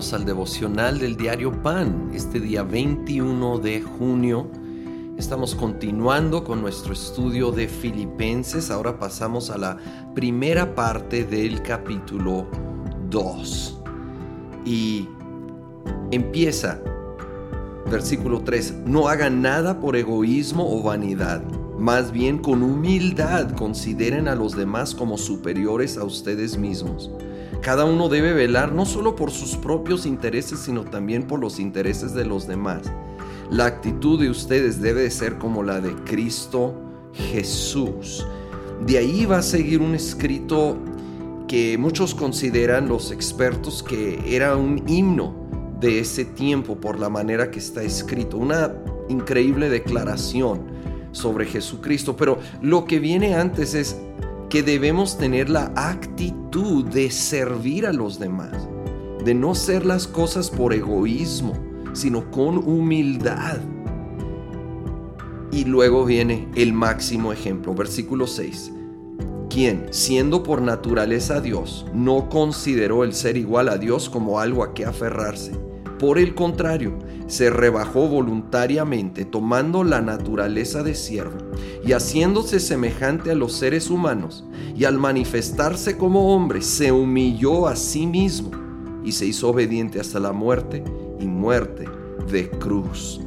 [0.00, 2.10] al devocional del diario Pan.
[2.14, 4.50] Este día 21 de junio
[5.18, 8.70] estamos continuando con nuestro estudio de Filipenses.
[8.70, 9.76] Ahora pasamos a la
[10.14, 12.46] primera parte del capítulo
[13.10, 13.78] 2.
[14.64, 15.06] Y
[16.10, 16.80] empieza,
[17.90, 21.42] versículo 3, no hagan nada por egoísmo o vanidad.
[21.80, 27.10] Más bien con humildad consideren a los demás como superiores a ustedes mismos
[27.60, 32.14] cada uno debe velar no solo por sus propios intereses, sino también por los intereses
[32.14, 32.90] de los demás.
[33.50, 36.74] La actitud de ustedes debe ser como la de Cristo
[37.12, 38.26] Jesús.
[38.86, 40.78] De ahí va a seguir un escrito
[41.48, 45.34] que muchos consideran los expertos que era un himno
[45.80, 48.38] de ese tiempo por la manera que está escrito.
[48.38, 48.72] Una
[49.10, 50.69] increíble declaración
[51.12, 52.16] sobre Jesucristo.
[52.16, 53.96] Pero lo que viene antes es
[54.48, 58.68] que debemos tener la actitud de servir a los demás,
[59.24, 61.54] de no hacer las cosas por egoísmo,
[61.92, 63.58] sino con humildad.
[65.52, 68.72] Y luego viene el máximo ejemplo, versículo 6.
[69.48, 74.74] Quien, siendo por naturaleza Dios, no consideró el ser igual a Dios como algo a
[74.74, 75.69] que aferrarse
[76.00, 81.36] por el contrario, se rebajó voluntariamente tomando la naturaleza de siervo
[81.84, 87.76] y haciéndose semejante a los seres humanos, y al manifestarse como hombre se humilló a
[87.76, 88.50] sí mismo
[89.04, 90.82] y se hizo obediente hasta la muerte
[91.20, 91.84] y muerte
[92.32, 93.20] de cruz.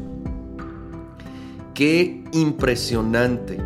[1.75, 3.59] Qué impresionante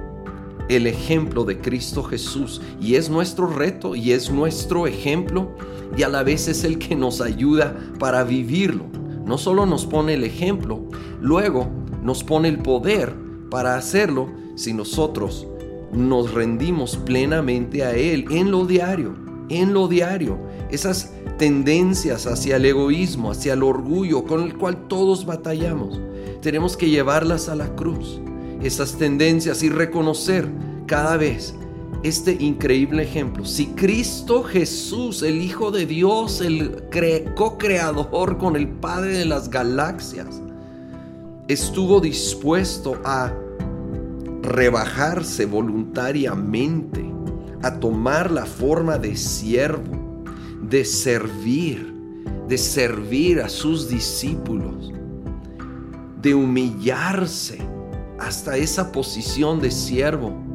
[0.68, 5.56] el ejemplo de Cristo Jesús y es nuestro reto y es nuestro ejemplo
[5.96, 8.97] y a la vez es el que nos ayuda para vivirlo
[9.28, 10.80] no solo nos pone el ejemplo,
[11.22, 11.68] luego
[12.02, 13.14] nos pone el poder
[13.50, 15.48] para hacerlo si nosotros
[15.92, 19.16] nos rendimos plenamente a Él en lo diario,
[19.50, 20.38] en lo diario.
[20.72, 26.00] Esas tendencias hacia el egoísmo, hacia el orgullo con el cual todos batallamos,
[26.42, 28.20] tenemos que llevarlas a la cruz.
[28.62, 30.50] Esas tendencias y reconocer
[30.88, 31.54] cada vez
[32.04, 33.46] este increíble ejemplo.
[33.46, 36.84] Si Cristo Jesús, el Hijo de Dios, el
[37.36, 40.42] co-creador con el Padre de las galaxias,
[41.48, 43.34] estuvo dispuesto a
[44.42, 47.06] rebajarse voluntariamente,
[47.64, 50.24] a tomar la forma de siervo,
[50.62, 51.94] de servir,
[52.48, 54.94] de servir a sus discípulos,
[56.22, 57.60] de humillarse
[58.20, 60.47] hasta esa posición de siervo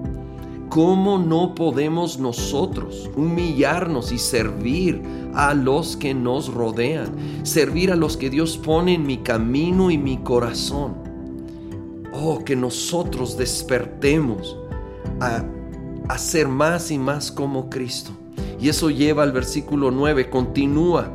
[0.72, 5.02] ¿Cómo no podemos nosotros humillarnos y servir
[5.34, 7.14] a los que nos rodean?
[7.42, 10.94] Servir a los que Dios pone en mi camino y mi corazón.
[12.14, 14.56] Oh, que nosotros despertemos
[15.20, 15.44] a,
[16.08, 18.12] a ser más y más como Cristo.
[18.58, 21.12] Y eso lleva al versículo 9, continúa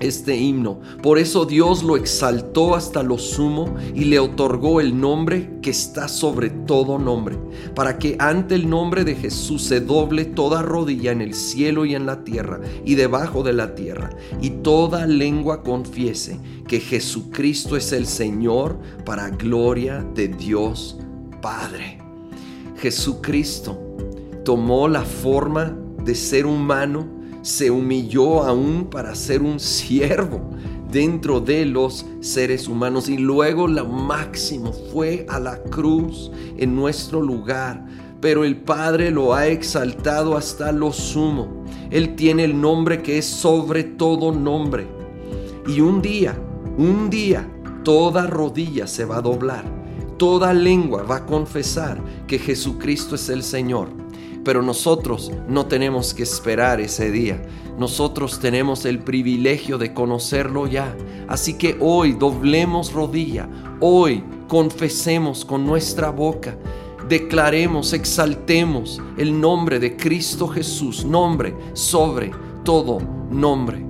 [0.00, 0.80] este himno.
[1.02, 6.08] Por eso Dios lo exaltó hasta lo sumo y le otorgó el nombre que está
[6.08, 7.36] sobre todo nombre,
[7.74, 11.94] para que ante el nombre de Jesús se doble toda rodilla en el cielo y
[11.94, 17.92] en la tierra y debajo de la tierra, y toda lengua confiese que Jesucristo es
[17.92, 20.98] el Señor para gloria de Dios
[21.40, 21.98] Padre.
[22.78, 23.78] Jesucristo
[24.44, 27.15] tomó la forma de ser humano
[27.46, 30.40] se humilló aún para ser un siervo
[30.90, 37.22] dentro de los seres humanos y luego lo máximo fue a la cruz en nuestro
[37.22, 37.86] lugar.
[38.20, 41.64] Pero el Padre lo ha exaltado hasta lo sumo.
[41.90, 44.88] Él tiene el nombre que es sobre todo nombre.
[45.68, 46.36] Y un día,
[46.76, 47.48] un día,
[47.84, 49.64] toda rodilla se va a doblar.
[50.18, 54.05] Toda lengua va a confesar que Jesucristo es el Señor
[54.46, 57.42] pero nosotros no tenemos que esperar ese día.
[57.76, 60.96] Nosotros tenemos el privilegio de conocerlo ya.
[61.26, 63.48] Así que hoy doblemos rodilla,
[63.80, 66.56] hoy confesemos con nuestra boca,
[67.08, 72.30] declaremos, exaltemos el nombre de Cristo Jesús, nombre sobre
[72.62, 73.84] todo nombre.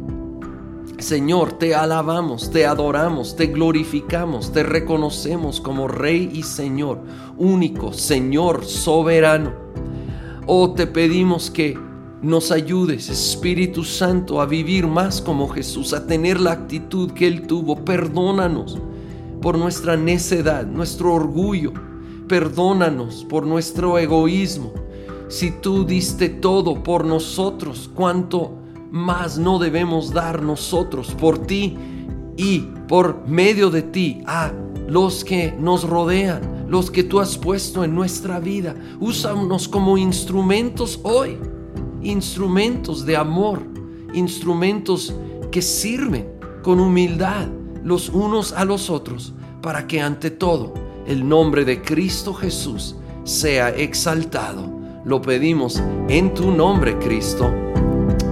[0.97, 7.03] Señor, te alabamos, te adoramos, te glorificamos, te reconocemos como Rey y Señor,
[7.37, 9.67] único, Señor, soberano.
[10.49, 11.77] Oh, te pedimos que
[12.23, 17.49] nos ayudes, Espíritu Santo, a vivir más como Jesús, a tener la actitud que Él
[17.49, 17.85] tuvo.
[17.85, 18.79] Perdónanos
[19.43, 21.73] por nuestra necedad, nuestro orgullo.
[22.29, 24.73] Perdónanos por nuestro egoísmo.
[25.27, 28.53] Si tú diste todo por nosotros, ¿cuánto
[28.93, 31.77] más no debemos dar nosotros por ti
[32.37, 34.53] y por medio de ti a
[34.87, 36.56] los que nos rodean?
[36.69, 38.75] Los que tú has puesto en nuestra vida.
[39.01, 41.39] Úsanos como instrumentos hoy,
[42.03, 43.63] instrumentos de amor,
[44.15, 45.15] instrumentos
[45.51, 46.29] que sirven
[46.63, 47.49] con humildad
[47.85, 49.33] los unos a los otros,
[49.63, 50.75] para que ante todo
[51.07, 54.69] el nombre de Cristo Jesús sea exaltado.
[55.05, 57.49] Lo pedimos en tu nombre, Cristo.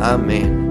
[0.00, 0.63] Amén.